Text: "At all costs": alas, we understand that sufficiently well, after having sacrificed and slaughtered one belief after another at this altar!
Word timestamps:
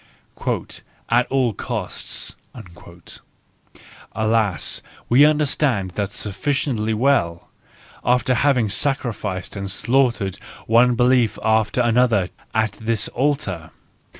"At 1.09 1.27
all 1.31 1.53
costs": 1.53 2.35
alas, 4.13 4.81
we 5.09 5.23
understand 5.25 5.91
that 5.91 6.11
sufficiently 6.11 6.95
well, 6.95 7.49
after 8.03 8.33
having 8.33 8.67
sacrificed 8.67 9.55
and 9.55 9.69
slaughtered 9.69 10.39
one 10.65 10.95
belief 10.95 11.37
after 11.43 11.81
another 11.81 12.29
at 12.55 12.71
this 12.81 13.09
altar! 13.09 13.69